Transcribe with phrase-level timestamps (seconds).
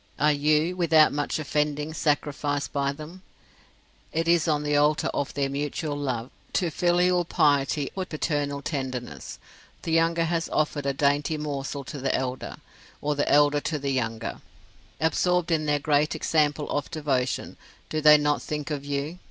[0.17, 3.21] Are you, without much offending, sacrificed by them,
[4.11, 9.37] it is on the altar of their mutual love, to filial piety or paternal tenderness:
[9.83, 12.55] the younger has offered a dainty morsel to the elder,
[12.99, 14.41] or the elder to the younger.
[14.99, 17.55] Absorbed in their great example of devotion
[17.87, 19.19] do they not think of you.